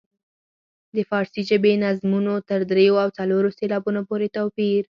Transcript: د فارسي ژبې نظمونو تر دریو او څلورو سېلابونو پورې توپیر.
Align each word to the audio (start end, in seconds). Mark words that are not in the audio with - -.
د 0.95 0.97
فارسي 1.09 1.41
ژبې 1.49 1.73
نظمونو 1.85 2.33
تر 2.49 2.59
دریو 2.71 2.95
او 3.03 3.09
څلورو 3.17 3.49
سېلابونو 3.57 4.01
پورې 4.09 4.27
توپیر. 4.37 4.81